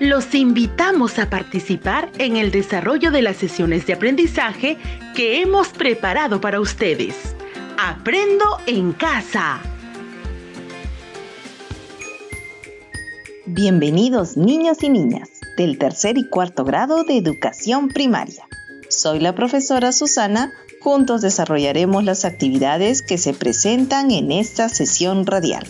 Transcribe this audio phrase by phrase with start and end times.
[0.00, 4.76] Los invitamos a participar en el desarrollo de las sesiones de aprendizaje
[5.14, 7.36] que hemos preparado para ustedes.
[7.78, 9.60] Aprendo en casa.
[13.46, 18.48] Bienvenidos niños y niñas del tercer y cuarto grado de educación primaria.
[18.88, 20.52] Soy la profesora Susana.
[20.80, 25.66] Juntos desarrollaremos las actividades que se presentan en esta sesión radial.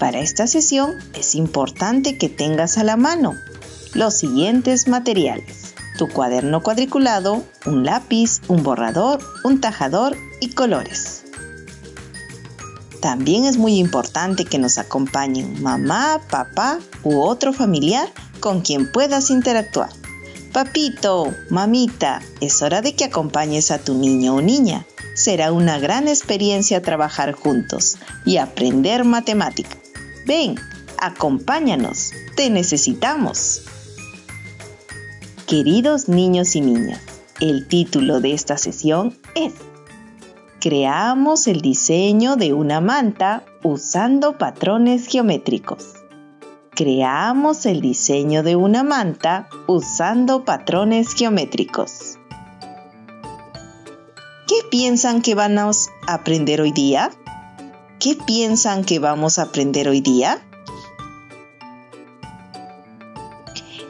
[0.00, 3.36] Para esta sesión es importante que tengas a la mano
[3.92, 5.74] los siguientes materiales.
[5.98, 11.24] Tu cuaderno cuadriculado, un lápiz, un borrador, un tajador y colores.
[13.02, 18.08] También es muy importante que nos acompañen mamá, papá u otro familiar
[18.40, 19.90] con quien puedas interactuar.
[20.54, 24.86] Papito, mamita, es hora de que acompañes a tu niño o niña.
[25.14, 29.79] Será una gran experiencia trabajar juntos y aprender matemáticas.
[30.26, 30.56] Ven,
[30.98, 33.62] acompáñanos, te necesitamos.
[35.46, 37.00] Queridos niños y niñas,
[37.40, 39.54] el título de esta sesión es
[40.60, 45.94] Creamos el diseño de una manta usando patrones geométricos.
[46.70, 52.18] Creamos el diseño de una manta usando patrones geométricos.
[54.46, 55.70] ¿Qué piensan que van a
[56.08, 57.10] aprender hoy día?
[58.00, 60.42] ¿Qué piensan que vamos a aprender hoy día?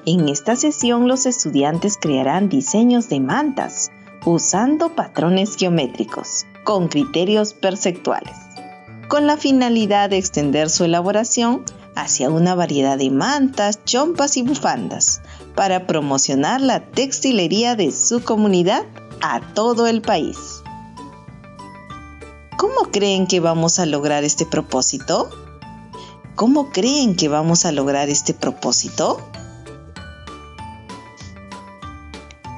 [0.05, 3.93] En esta sesión los estudiantes crearán diseños de mantas
[4.27, 8.35] usando patrones geométricos con criterios perceptuales,
[9.07, 11.65] con la finalidad de extender su elaboración
[11.95, 15.23] hacia una variedad de mantas, chompas y bufandas
[15.55, 18.83] para promocionar la textilería de su comunidad
[19.21, 20.60] a todo el país.
[22.61, 25.31] ¿Cómo creen que vamos a lograr este propósito?
[26.35, 29.19] ¿Cómo creen que vamos a lograr este propósito?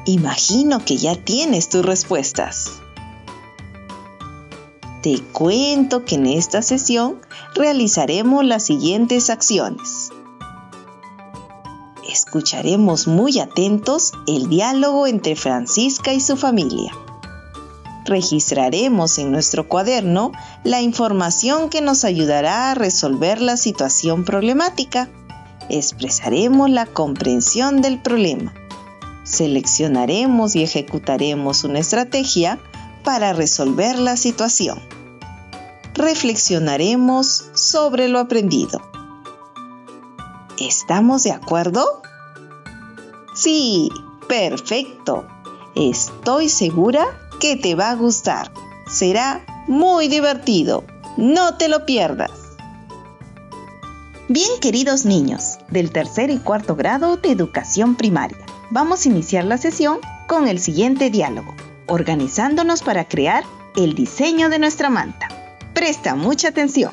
[0.05, 2.81] Imagino que ya tienes tus respuestas.
[5.05, 7.21] Te cuento que en esta sesión
[7.55, 10.11] realizaremos las siguientes acciones.
[12.11, 16.93] Escucharemos muy atentos el diálogo entre Francisca y su familia
[18.05, 20.33] registraremos en nuestro cuaderno
[20.65, 25.09] la información que nos ayudará a resolver la situación problemática.
[25.69, 28.53] Expresaremos la comprensión del problema.
[29.25, 32.59] Seleccionaremos y ejecutaremos una estrategia
[33.05, 34.81] para resolver la situación.
[35.95, 38.81] Reflexionaremos sobre lo aprendido.
[40.59, 42.03] ¿Estamos de acuerdo?
[43.34, 43.89] Sí,
[44.29, 45.27] perfecto.
[45.75, 47.07] Estoy segura
[47.42, 48.53] que te va a gustar.
[48.88, 50.84] Será muy divertido.
[51.16, 52.30] No te lo pierdas.
[54.28, 58.38] Bien, queridos niños, del tercer y cuarto grado de educación primaria,
[58.70, 59.98] vamos a iniciar la sesión
[60.28, 61.53] con el siguiente diálogo,
[61.88, 63.42] organizándonos para crear
[63.74, 65.26] el diseño de nuestra manta.
[65.74, 66.92] Presta mucha atención.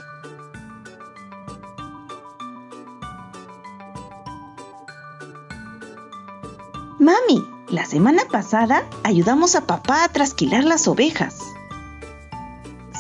[6.98, 11.38] Mami, la semana pasada ayudamos a papá a trasquilar las ovejas.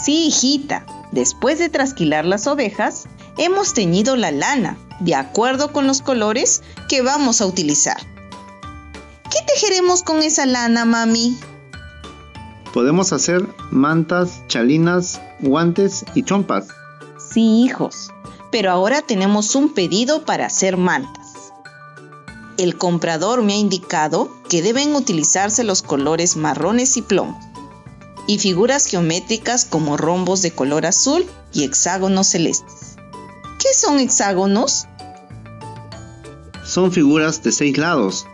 [0.03, 6.01] Sí, hijita, después de trasquilar las ovejas, hemos teñido la lana de acuerdo con los
[6.01, 7.97] colores que vamos a utilizar.
[9.31, 11.37] ¿Qué tejeremos con esa lana, mami?
[12.73, 16.67] Podemos hacer mantas, chalinas, guantes y chompas.
[17.17, 18.11] Sí, hijos,
[18.51, 21.18] pero ahora tenemos un pedido para hacer mantas
[22.59, 27.39] el comprador me ha indicado que deben utilizarse los colores marrones y plomo
[28.27, 32.97] y figuras geométricas como rombos de color azul y hexágonos celestes.
[33.59, 34.87] ¿Qué son hexágonos?
[36.63, 38.27] Son figuras de seis lados.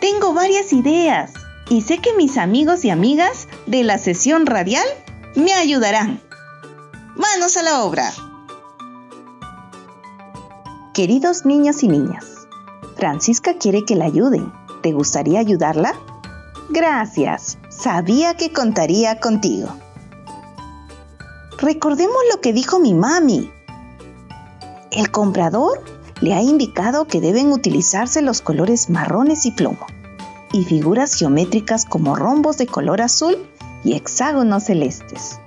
[0.00, 1.32] Tengo varias ideas
[1.70, 4.86] y sé que mis amigos y amigas de la sesión radial
[5.34, 6.20] me ayudarán.
[7.16, 8.12] Manos a la obra.
[10.92, 12.33] Queridos niños y niñas,
[13.04, 14.50] Francisca quiere que la ayuden.
[14.82, 15.92] ¿Te gustaría ayudarla?
[16.70, 17.58] Gracias.
[17.68, 19.68] Sabía que contaría contigo.
[21.58, 23.52] Recordemos lo que dijo mi mami.
[24.90, 25.84] El comprador
[26.22, 29.86] le ha indicado que deben utilizarse los colores marrones y plomo
[30.54, 33.36] y figuras geométricas como rombos de color azul
[33.84, 35.40] y hexágonos celestes.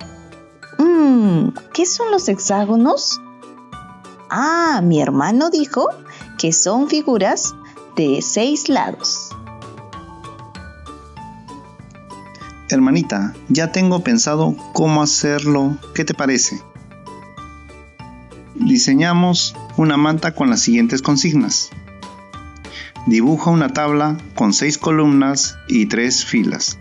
[0.78, 3.20] Mmm, ¿qué son los hexágonos?
[4.30, 5.88] Ah, mi hermano dijo
[6.38, 7.54] que son figuras
[7.96, 9.30] de seis lados.
[12.70, 15.76] Hermanita, ya tengo pensado cómo hacerlo.
[15.94, 16.62] ¿Qué te parece?
[18.54, 21.70] Diseñamos una manta con las siguientes consignas.
[23.06, 26.78] Dibuja una tabla con seis columnas y tres filas.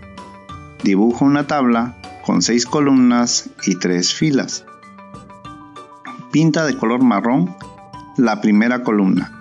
[0.84, 1.96] Dibuja una tabla
[2.26, 4.66] con seis columnas y tres filas.
[6.32, 7.56] Pinta de color marrón
[8.18, 9.37] la primera columna.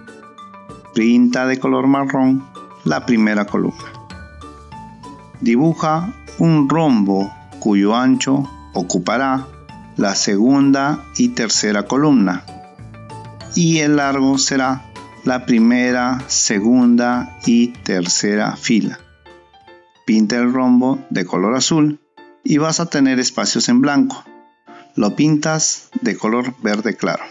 [0.96, 2.43] Pinta de color marrón
[2.84, 3.93] la primera columna.
[5.43, 9.46] Dibuja un rombo cuyo ancho ocupará
[9.98, 12.44] la segunda y tercera columna
[13.54, 14.90] y el largo será
[15.25, 18.98] la primera, segunda y tercera fila.
[20.06, 22.00] Pinta el rombo de color azul
[22.43, 24.25] y vas a tener espacios en blanco.
[24.94, 27.25] Lo pintas de color verde claro.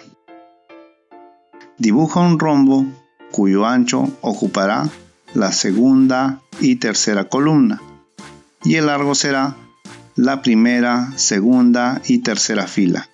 [1.79, 2.85] Dibuja un rombo
[3.35, 4.89] cuyo ancho ocupará
[5.33, 7.81] la segunda y tercera columna
[8.63, 9.57] y el largo será
[10.15, 13.09] la primera, segunda y tercera fila.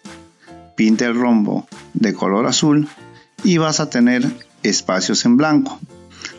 [0.78, 2.88] Pinta el rombo de color azul
[3.44, 4.24] y vas a tener
[4.62, 5.80] espacios en blanco.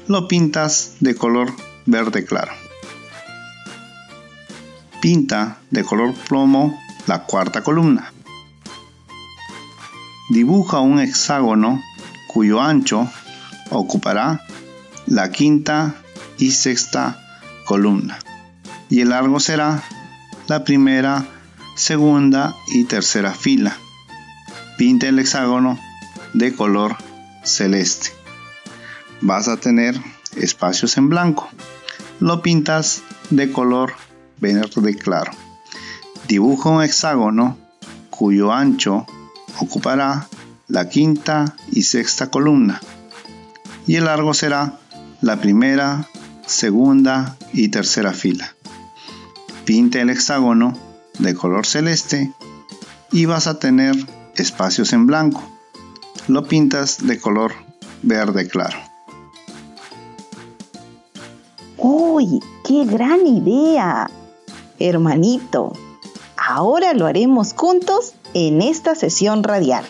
[0.06, 1.52] Lo pintas de color
[1.84, 2.52] verde claro.
[5.00, 8.12] Pinta de color plomo la cuarta columna.
[10.30, 11.82] Dibuja un hexágono
[12.28, 13.10] cuyo ancho
[13.72, 14.42] ocupará
[15.06, 15.94] la quinta
[16.38, 17.18] y sexta
[17.64, 18.18] columna
[18.92, 19.82] y el largo será
[20.48, 21.24] la primera,
[21.76, 23.74] segunda y tercera fila.
[24.76, 25.78] Pinta el hexágono
[26.34, 26.96] de color
[27.42, 28.10] celeste.
[29.22, 29.98] Vas a tener
[30.36, 31.48] espacios en blanco.
[32.20, 33.94] Lo pintas de color
[34.42, 35.32] verde claro.
[36.28, 37.56] Dibuja un hexágono
[38.10, 39.06] cuyo ancho
[39.58, 40.28] ocupará
[40.68, 42.78] la quinta y sexta columna
[43.86, 44.78] y el largo será
[45.20, 46.08] la primera,
[46.46, 48.54] segunda y tercera fila.
[49.64, 50.76] Pinta el hexágono
[51.18, 52.32] de color celeste
[53.10, 53.94] y vas a tener
[54.36, 55.42] espacios en blanco.
[56.28, 57.52] Lo pintas de color
[58.02, 58.78] verde claro.
[61.76, 62.40] ¡Uy!
[62.66, 64.10] ¡Qué gran idea!
[64.78, 65.72] Hermanito,
[66.36, 69.84] ahora lo haremos juntos en esta sesión radial.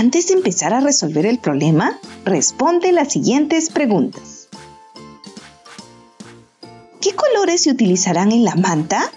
[0.00, 4.48] Antes de empezar a resolver el problema, responde las siguientes preguntas.
[7.02, 9.12] ¿Qué colores se utilizarán en la manta?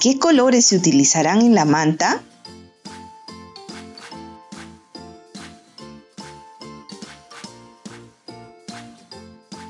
[0.00, 2.22] ¿Qué colores se utilizarán en la manta?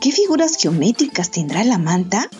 [0.01, 2.31] ¿Qué figuras geométricas tendrá la manta?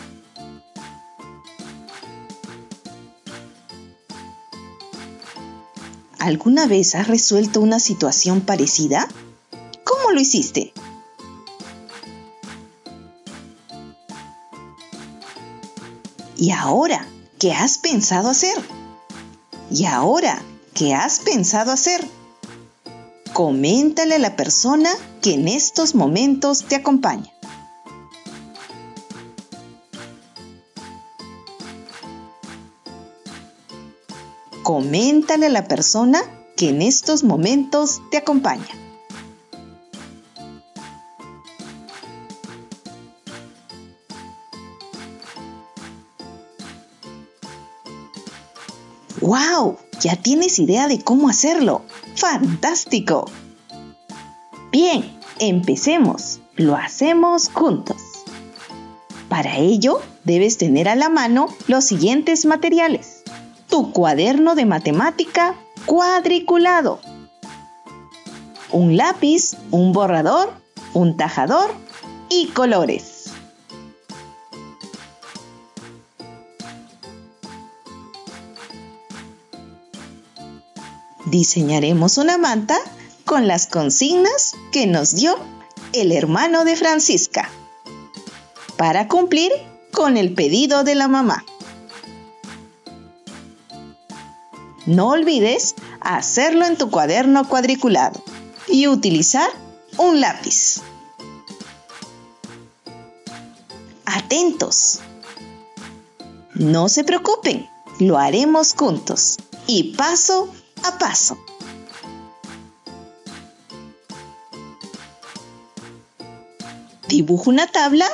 [6.23, 9.09] ¿Alguna vez has resuelto una situación parecida?
[9.83, 10.71] ¿Cómo lo hiciste?
[16.37, 17.05] ¿Y ahora
[17.39, 18.55] qué has pensado hacer?
[19.69, 20.41] ¿Y ahora
[20.73, 22.07] qué has pensado hacer?
[23.33, 24.91] Coméntale a la persona
[25.21, 27.32] que en estos momentos te acompaña.
[34.73, 36.19] Coméntale a la persona
[36.57, 38.65] que en estos momentos te acompaña.
[49.21, 49.77] ¡Wow!
[50.01, 51.83] Ya tienes idea de cómo hacerlo.
[52.15, 53.29] ¡Fantástico!
[54.71, 56.39] Bien, empecemos.
[56.55, 58.01] Lo hacemos juntos.
[59.29, 63.12] Para ello, debes tener a la mano los siguientes materiales.
[63.73, 65.55] Tu cuaderno de matemática
[65.87, 66.99] cuadriculado.
[68.71, 70.53] Un lápiz, un borrador,
[70.93, 71.73] un tajador
[72.29, 73.31] y colores.
[81.25, 82.77] diseñaremos una manta
[83.25, 85.35] con las consignas que nos dio
[85.93, 87.49] el hermano de Francisca
[88.77, 89.51] para cumplir
[89.91, 91.43] con el pedido de la mamá.
[94.85, 98.21] No olvides hacerlo en tu cuaderno cuadriculado
[98.67, 99.49] y utilizar
[99.97, 100.81] un lápiz.
[104.05, 104.99] Atentos.
[106.55, 109.37] No se preocupen, lo haremos juntos
[109.67, 110.49] y paso
[110.83, 111.37] a paso.
[117.07, 118.07] Dibujo una tabla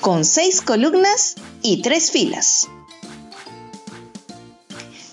[0.00, 2.68] con seis columnas y tres filas.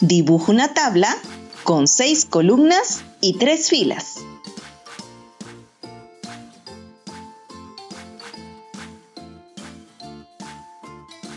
[0.05, 1.15] Dibujo una tabla
[1.63, 4.17] con seis columnas y tres filas.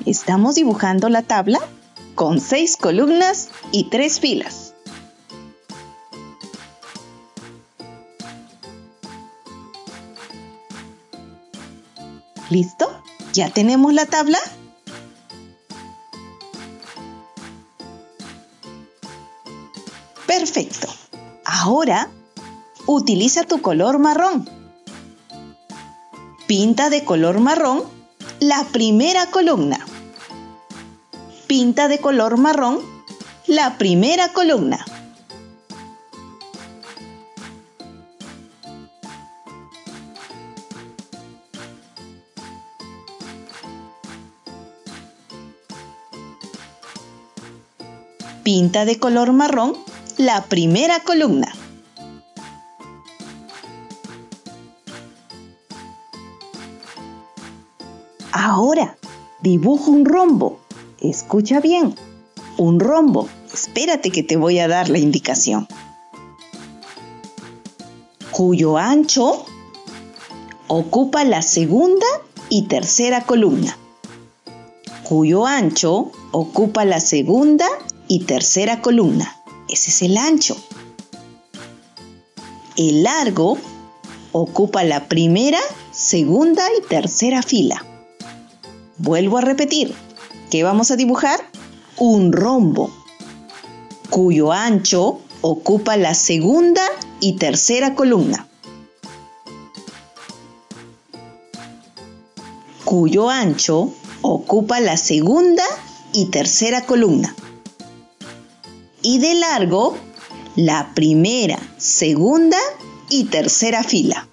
[0.05, 1.61] ¿Estamos dibujando la tabla?
[2.17, 4.73] con seis columnas y tres filas.
[12.49, 12.89] ¿Listo?
[13.35, 14.39] ¿Ya tenemos la tabla?
[21.77, 22.09] Ahora,
[22.87, 24.49] utiliza tu color marrón.
[26.47, 27.85] Pinta de color marrón
[28.41, 29.79] la primera columna.
[31.47, 32.81] Pinta de color marrón
[33.47, 34.87] la primera columna.
[48.43, 49.77] Pinta de color marrón
[50.17, 51.56] la primera columna.
[59.47, 60.59] Dibujo un rombo.
[61.01, 61.95] Escucha bien.
[62.59, 63.29] Un rombo.
[63.55, 65.69] Espérate que te voy a dar la indicación.
[68.33, 69.45] Cuyo ancho
[70.67, 72.07] ocupa la segunda
[72.49, 73.79] y tercera columna.
[75.05, 77.69] Cuyo ancho ocupa la segunda
[78.09, 79.37] y tercera columna.
[79.69, 80.57] Ese es el ancho.
[82.77, 83.59] El largo
[84.33, 85.61] ocupa la primera,
[85.93, 87.85] segunda y tercera fila.
[88.99, 89.95] Vuelvo a repetir.
[90.51, 91.41] ¿Qué vamos a dibujar?
[91.99, 92.91] Un rombo,
[94.11, 96.83] cuyo ancho ocupa la segunda
[97.21, 98.47] y tercera columna.
[102.85, 105.65] Cuyo ancho ocupa la segunda
[106.13, 107.35] y tercera columna
[109.07, 109.97] y de largo
[110.57, 112.59] la primera, segunda
[113.09, 114.27] y tercera fila.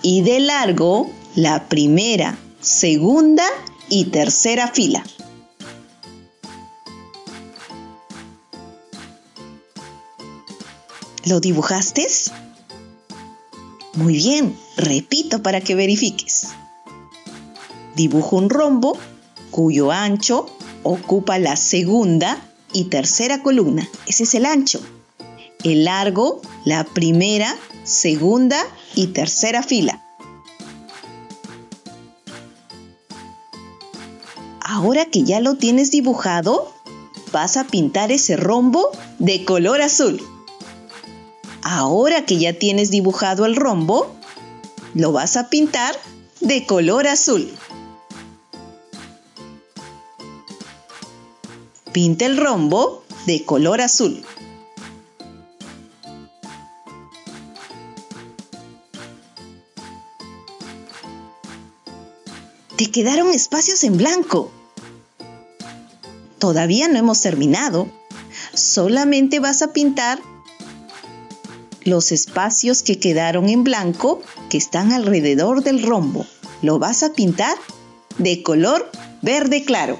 [0.00, 3.44] Y de largo la primera, segunda
[3.88, 5.04] y tercera fila.
[11.24, 12.06] ¿Lo dibujaste?
[13.94, 16.48] Muy bien, repito para que verifiques.
[17.96, 18.96] Dibujo un rombo
[19.50, 20.46] cuyo ancho
[20.82, 22.40] ocupa la segunda
[22.72, 23.88] y tercera columna.
[24.06, 24.80] Ese es el ancho.
[25.64, 28.64] El largo, la primera, segunda
[28.94, 30.02] y tercera fila.
[34.82, 36.74] Ahora que ya lo tienes dibujado,
[37.30, 40.20] vas a pintar ese rombo de color azul.
[41.62, 44.12] Ahora que ya tienes dibujado el rombo,
[44.94, 45.94] lo vas a pintar
[46.40, 47.48] de color azul.
[51.92, 54.24] Pinta el rombo de color azul.
[62.76, 64.50] Te quedaron espacios en blanco.
[66.42, 67.88] Todavía no hemos terminado.
[68.52, 70.18] Solamente vas a pintar
[71.84, 74.20] los espacios que quedaron en blanco
[74.50, 76.26] que están alrededor del rombo.
[76.60, 77.56] Lo vas a pintar
[78.18, 79.96] de color verde claro.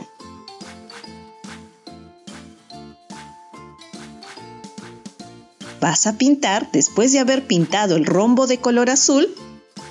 [5.80, 9.32] Vas a pintar, después de haber pintado el rombo de color azul,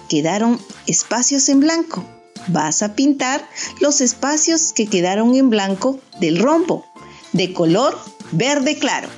[0.09, 2.03] quedaron espacios en blanco.
[2.47, 3.47] Vas a pintar
[3.79, 6.85] los espacios que quedaron en blanco del rombo,
[7.33, 7.97] de color
[8.31, 9.09] verde claro.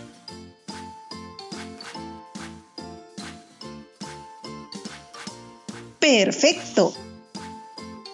[6.00, 6.94] Perfecto.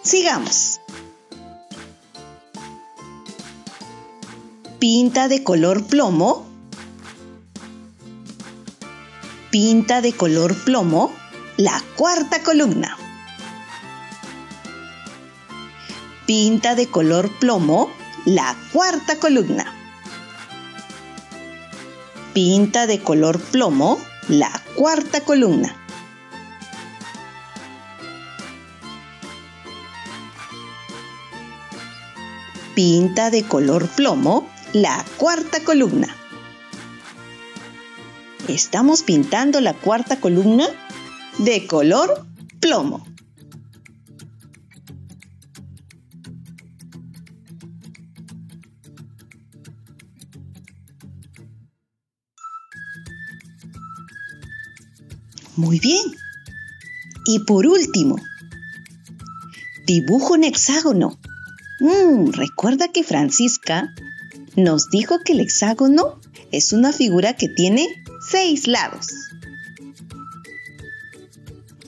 [0.02, 0.80] Sigamos.
[4.78, 6.50] Pinta de color plomo
[9.50, 11.12] pinta de color plomo
[11.56, 12.96] la cuarta columna.
[16.30, 17.90] Pinta de color plomo
[18.24, 19.74] la cuarta columna.
[22.32, 25.74] Pinta de color plomo la cuarta columna.
[32.76, 36.14] Pinta de color plomo la cuarta columna.
[38.46, 40.68] Estamos pintando la cuarta columna
[41.38, 42.24] de color
[42.60, 43.09] plomo.
[55.60, 56.00] Muy bien.
[57.26, 58.16] Y por último,
[59.84, 61.20] dibujo un hexágono.
[61.80, 63.94] Mm, recuerda que Francisca
[64.56, 66.18] nos dijo que el hexágono
[66.50, 67.86] es una figura que tiene
[68.26, 69.08] seis lados.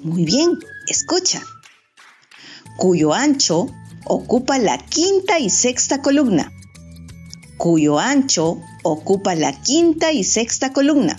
[0.02, 1.42] Muy bien, escucha.
[2.76, 3.74] Cuyo ancho
[4.04, 6.52] ocupa la quinta y sexta columna.
[7.56, 11.16] cuyo ancho ocupa la quinta y sexta columna.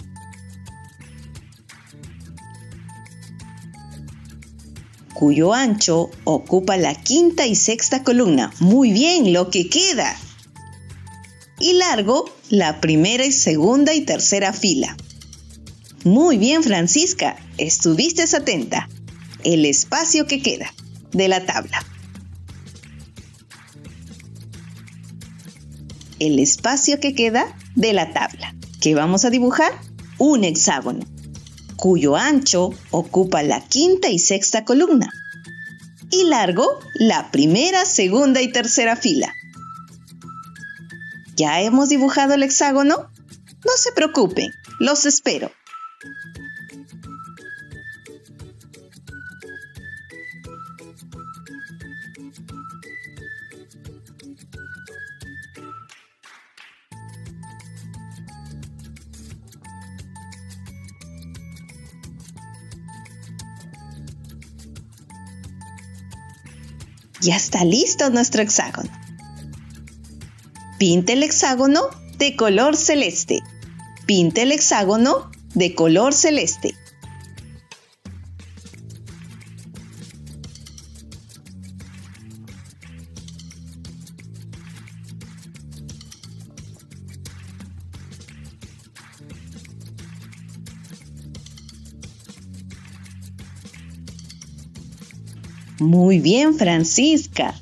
[5.23, 8.51] Cuyo ancho ocupa la quinta y sexta columna.
[8.59, 10.17] Muy bien, lo que queda.
[11.61, 14.97] Y largo, la primera y segunda y tercera fila.
[16.03, 18.89] Muy bien, Francisca, estuviste atenta.
[19.45, 20.73] El espacio que queda
[21.13, 21.85] de la tabla.
[26.19, 28.53] El espacio que queda de la tabla.
[28.81, 29.71] ¿Qué vamos a dibujar?
[30.17, 31.12] Un hexágono
[31.83, 35.11] cuyo ancho ocupa la quinta y sexta columna
[36.09, 39.33] y largo la primera, segunda y tercera fila.
[41.35, 43.11] ¿Ya hemos dibujado el hexágono?
[43.65, 44.49] No se preocupen,
[44.79, 45.51] los espero.
[67.23, 68.89] Ya está listo nuestro hexágono.
[70.77, 71.83] Pinte el hexágono
[72.17, 73.39] de color celeste.
[74.05, 76.75] Pinte el hexágono de color celeste.
[95.83, 97.53] Muy bien, Francisca.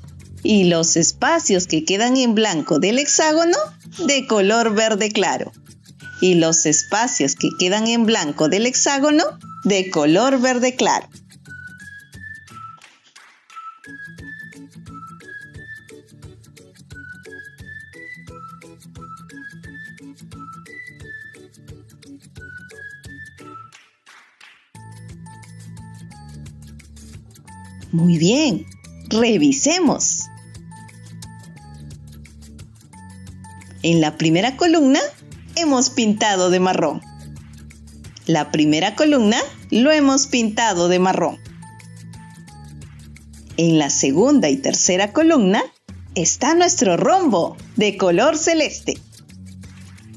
[0.44, 3.58] ¿Y los espacios que quedan en blanco del hexágono?
[4.06, 5.52] De color verde claro.
[6.22, 9.24] ¿Y los espacios que quedan en blanco del hexágono?
[9.64, 11.10] De color verde claro.
[27.92, 28.66] Muy bien,
[29.10, 30.30] revisemos.
[33.84, 35.02] En la primera columna
[35.58, 37.02] hemos pintado de marrón.
[38.28, 39.38] La primera columna
[39.72, 41.38] lo hemos pintado de marrón.
[43.58, 45.62] En la segunda y tercera columna
[46.16, 48.98] está nuestro rombo de color celeste.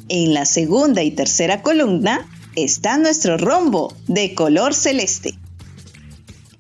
[0.09, 5.37] En la segunda y tercera columna está nuestro rombo de color celeste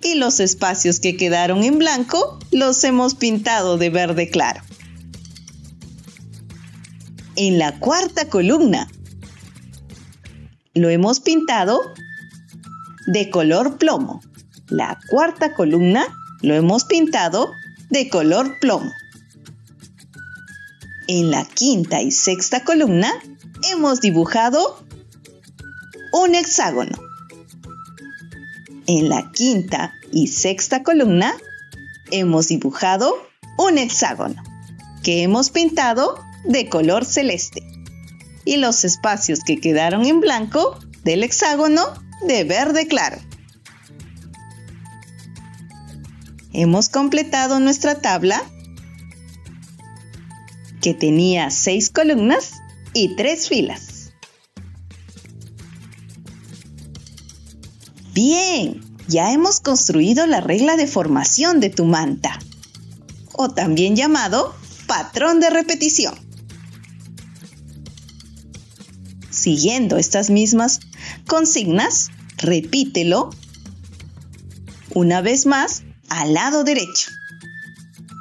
[0.05, 4.63] y los espacios que quedaron en blanco los hemos pintado de verde claro.
[7.37, 8.89] En la cuarta columna
[10.75, 11.81] lo hemos pintado
[13.07, 14.21] de color plomo.
[14.69, 16.07] La cuarta columna
[16.43, 17.51] lo hemos pintado
[17.91, 18.93] de color plomo.
[21.09, 23.11] En la quinta y sexta columna
[23.71, 24.85] hemos dibujado
[26.13, 27.04] un hexágono.
[28.87, 31.35] En la quinta y sexta columna
[32.11, 33.15] hemos dibujado
[33.57, 34.43] un hexágono
[35.03, 37.63] que hemos pintado de color celeste
[38.45, 41.83] y los espacios que quedaron en blanco del hexágono
[42.27, 43.17] de verde claro.
[46.53, 48.43] Hemos completado nuestra tabla
[50.83, 52.53] que tenía seis columnas
[52.93, 53.94] y tres filas.
[58.15, 62.39] Bien, ya hemos construido la regla de formación de tu manta,
[63.33, 64.55] o también llamado
[64.87, 66.15] patrón de repetición.
[69.31, 70.79] Siguiendo estas mismas
[71.27, 73.31] consignas, repítelo
[74.95, 77.11] una vez más al lado derecho.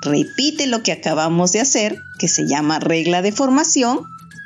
[0.02, 4.02] Repite lo que acabamos de hacer, que se llama regla de formación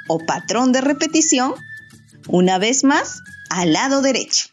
[0.10, 1.54] o patrón de repetición,
[2.28, 4.50] una vez más al lado derecho.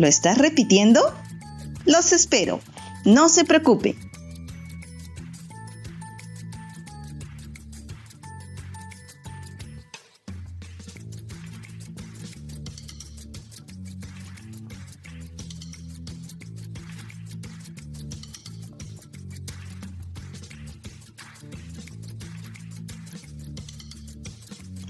[0.00, 1.14] ¿Lo estás repitiendo?
[1.84, 2.60] Los espero.
[3.04, 3.94] No se preocupe.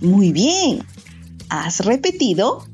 [0.00, 0.86] Muy bien.
[1.48, 2.69] ¿Has repetido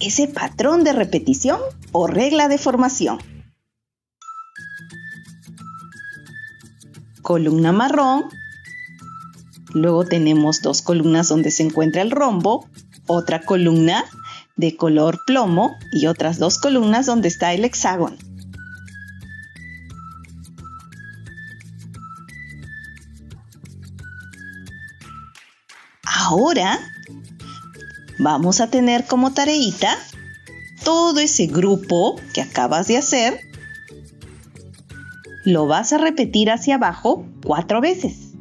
[0.00, 1.60] ese patrón de repetición
[1.92, 3.18] o regla de formación.
[7.22, 8.24] Columna marrón.
[9.74, 12.68] Luego tenemos dos columnas donde se encuentra el rombo,
[13.06, 14.04] otra columna
[14.56, 18.16] de color plomo y otras dos columnas donde está el hexágono.
[26.02, 26.78] Ahora
[28.18, 29.96] vamos a tener como tareita
[30.84, 33.40] todo ese grupo que acabas de hacer.
[35.44, 38.32] Lo vas a repetir hacia abajo cuatro veces.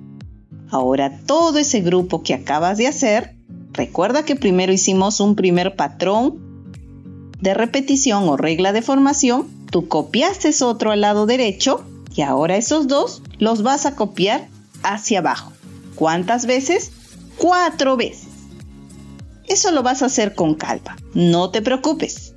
[0.70, 3.36] Ahora todo ese grupo que acabas de hacer,
[3.72, 6.48] recuerda que primero hicimos un primer patrón
[7.40, 9.48] de repetición o regla de formación.
[9.72, 11.86] Tú copiaste otro al lado derecho
[12.16, 14.48] y ahora esos dos los vas a copiar
[14.84, 15.54] hacia abajo.
[15.96, 16.92] ¿Cuántas veces?
[17.38, 18.27] Cuatro veces.
[19.58, 22.36] Eso lo vas a hacer con calma, no te preocupes.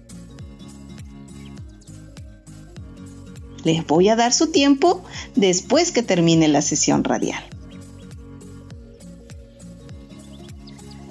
[3.63, 5.05] Les voy a dar su tiempo
[5.37, 7.45] después que termine la sesión radial.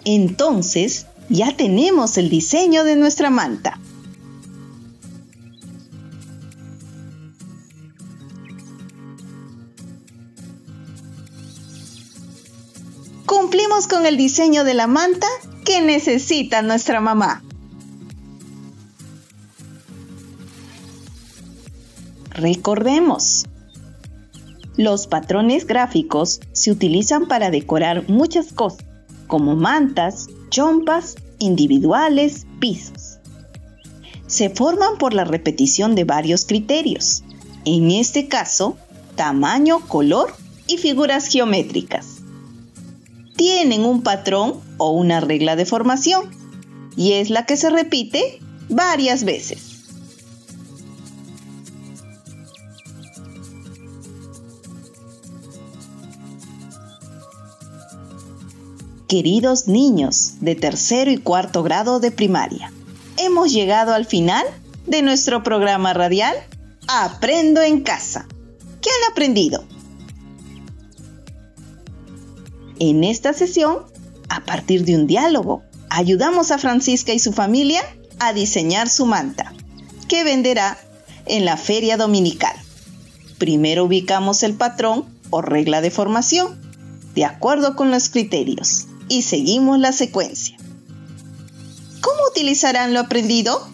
[0.03, 3.79] Entonces, ya tenemos el diseño de nuestra manta.
[13.27, 15.27] Cumplimos con el diseño de la manta
[15.69, 17.43] que necesita nuestra mamá.
[22.31, 23.45] Recordemos,
[24.77, 28.83] los patrones gráficos se utilizan para decorar muchas cosas,
[29.27, 33.19] como mantas, chompas, individuales, pisos.
[34.25, 37.23] Se forman por la repetición de varios criterios,
[37.65, 38.75] en este caso,
[39.15, 40.33] tamaño, color
[40.65, 42.18] y figuras geométricas
[43.39, 46.29] tienen un patrón o una regla de formación
[46.97, 49.77] y es la que se repite varias veces.
[59.07, 62.73] Queridos niños de tercero y cuarto grado de primaria,
[63.15, 64.45] hemos llegado al final
[64.85, 66.35] de nuestro programa radial
[66.89, 68.27] Aprendo en casa.
[68.81, 69.63] ¿Qué han aprendido?
[72.79, 73.79] En esta sesión,
[74.29, 77.81] a partir de un diálogo, ayudamos a Francisca y su familia
[78.19, 79.53] a diseñar su manta,
[80.07, 80.77] que venderá
[81.25, 82.55] en la feria dominical.
[83.37, 86.59] Primero ubicamos el patrón o regla de formación,
[87.15, 90.57] de acuerdo con los criterios, y seguimos la secuencia.
[92.01, 93.67] ¿Cómo utilizarán lo aprendido?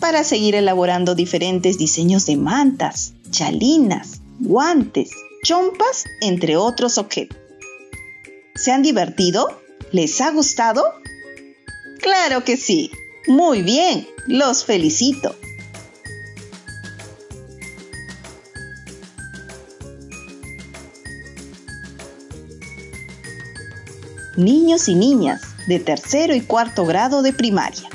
[0.00, 5.10] Para seguir elaborando diferentes diseños de mantas, chalinas, guantes,
[5.44, 7.36] chompas, entre otros objetos.
[8.54, 9.60] ¿Se han divertido?
[9.92, 10.82] ¿Les ha gustado?
[12.00, 12.90] Claro que sí.
[13.26, 14.08] Muy bien.
[14.26, 15.36] Los felicito.
[24.38, 27.88] Niños y niñas de tercero y cuarto grado de primaria.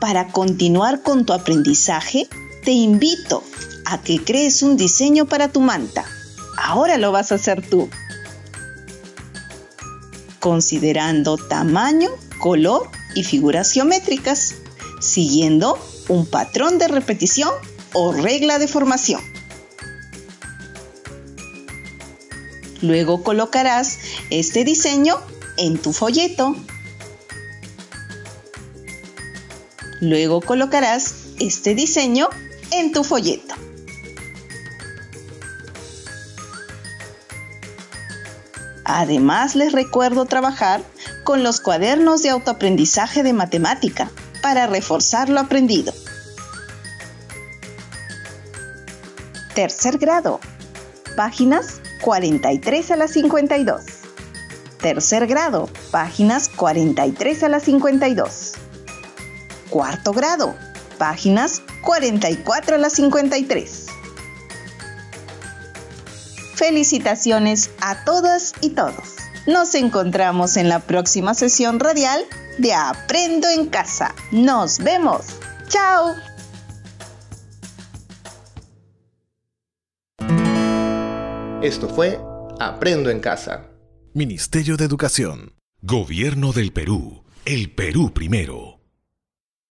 [0.00, 2.28] Para continuar con tu aprendizaje,
[2.64, 3.42] te invito
[3.84, 6.04] a que crees un diseño para tu manta.
[6.56, 7.88] Ahora lo vas a hacer tú.
[10.40, 14.54] Considerando tamaño, color y figuras geométricas,
[15.00, 17.50] siguiendo un patrón de repetición
[17.92, 19.20] o regla de formación.
[22.80, 23.98] Luego colocarás
[24.30, 25.16] este diseño
[25.56, 26.56] en tu folleto.
[30.00, 32.28] Luego colocarás este diseño
[32.72, 33.54] en tu folleto.
[38.84, 40.82] Además, les recuerdo trabajar
[41.24, 44.10] con los cuadernos de autoaprendizaje de matemática
[44.42, 45.92] para reforzar lo aprendido.
[49.54, 50.40] Tercer grado.
[51.16, 53.82] Páginas 43 a la 52.
[54.80, 55.68] Tercer grado.
[55.90, 58.52] Páginas 43 a la 52.
[59.70, 60.54] Cuarto grado.
[60.98, 63.81] Páginas 44 a la 53.
[66.62, 69.16] Felicitaciones a todas y todos.
[69.48, 72.22] Nos encontramos en la próxima sesión radial
[72.56, 74.14] de Aprendo en Casa.
[74.30, 75.40] Nos vemos.
[75.66, 76.14] Chao.
[81.62, 82.20] Esto fue
[82.60, 83.66] Aprendo en Casa.
[84.14, 85.54] Ministerio de Educación.
[85.80, 87.24] Gobierno del Perú.
[87.44, 88.81] El Perú primero.